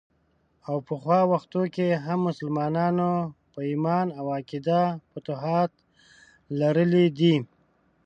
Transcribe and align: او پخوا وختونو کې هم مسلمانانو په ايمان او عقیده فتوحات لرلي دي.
او 0.67 0.75
پخوا 0.87 1.19
وختونو 1.31 1.67
کې 1.75 1.87
هم 2.05 2.19
مسلمانانو 2.29 3.11
په 3.51 3.59
ايمان 3.69 4.07
او 4.19 4.25
عقیده 4.37 4.81
فتوحات 5.11 5.71
لرلي 6.59 7.05
دي. 7.17 7.35